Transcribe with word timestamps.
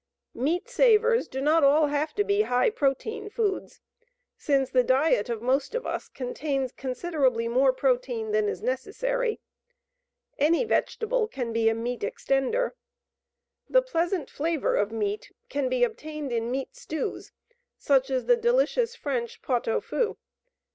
Meat 0.33 0.67
savers 0.67 1.27
do 1.27 1.39
not 1.41 1.63
all 1.63 1.85
have 1.85 2.11
to 2.15 2.23
be 2.23 2.41
high 2.41 2.71
protein 2.71 3.29
foods, 3.29 3.81
since 4.35 4.71
the 4.71 4.83
diet 4.83 5.29
of 5.29 5.43
most 5.43 5.75
of 5.75 5.85
us 5.85 6.07
contains 6.09 6.71
considerably 6.71 7.47
more 7.47 7.71
protein 7.71 8.31
than 8.31 8.49
is 8.49 8.63
necessary. 8.63 9.39
Any 10.39 10.63
vegetable 10.63 11.27
can 11.27 11.53
be 11.53 11.69
a 11.69 11.75
"meat 11.75 11.99
extender." 12.01 12.71
The 13.69 13.83
pleasant 13.83 14.31
flavor 14.31 14.75
of 14.75 14.91
meat 14.91 15.31
can 15.49 15.69
be 15.69 15.83
obtained 15.83 16.31
in 16.31 16.49
meat 16.49 16.75
stews, 16.75 17.31
such 17.77 18.09
as 18.09 18.25
the 18.25 18.35
delicious 18.35 18.95
French 18.95 19.43
"pot 19.43 19.67
au 19.67 19.79
feu." 19.79 20.17